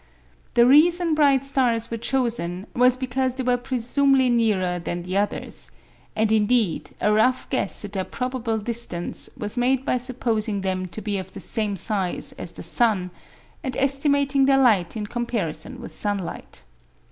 The 0.55 0.65
reason 0.65 1.13
bright 1.13 1.45
stars 1.45 1.91
were 1.91 1.97
chosen 1.97 2.65
was 2.75 2.97
because 2.97 3.35
they 3.35 3.43
were 3.43 3.55
presumably 3.55 4.31
nearer 4.31 4.79
than 4.79 5.03
the 5.03 5.15
others; 5.17 5.69
and 6.15 6.31
indeed 6.31 6.89
a 6.99 7.13
rough 7.13 7.47
guess 7.51 7.85
at 7.85 7.93
their 7.93 8.03
probable 8.03 8.57
distance 8.57 9.29
was 9.37 9.59
made 9.59 9.85
by 9.85 9.97
supposing 9.97 10.61
them 10.61 10.87
to 10.87 11.03
be 11.03 11.19
of 11.19 11.33
the 11.33 11.39
same 11.39 11.75
size 11.75 12.31
as 12.31 12.51
the 12.53 12.63
sun, 12.63 13.11
and 13.63 13.77
estimating 13.77 14.45
their 14.45 14.57
light 14.57 14.97
in 14.97 15.05
comparison 15.05 15.79
with 15.79 15.93
sunlight. 15.93 16.63